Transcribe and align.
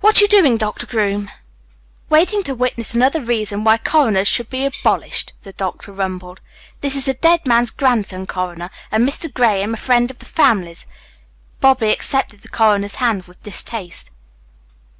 "What 0.00 0.20
you 0.20 0.28
doing, 0.28 0.58
Doctor 0.58 0.86
Groom?" 0.86 1.28
"Waiting 2.08 2.44
to 2.44 2.54
witness 2.54 2.94
another 2.94 3.20
reason 3.20 3.64
why 3.64 3.78
coroners 3.78 4.28
should 4.28 4.48
be 4.48 4.64
abolished," 4.64 5.32
the 5.40 5.52
doctor 5.54 5.90
rumbled. 5.90 6.40
"This 6.82 6.94
is 6.94 7.06
the 7.06 7.14
dead 7.14 7.44
man's 7.48 7.72
grandson, 7.72 8.28
Coroner; 8.28 8.70
and 8.92 9.04
Mr. 9.04 9.26
Graham, 9.34 9.74
a 9.74 9.76
friend 9.76 10.08
of 10.08 10.20
the 10.20 10.24
family's." 10.24 10.86
Bobby 11.58 11.88
accepted 11.90 12.42
the 12.42 12.48
coroner's 12.48 12.94
hand 13.02 13.24
with 13.24 13.42
distaste. 13.42 14.12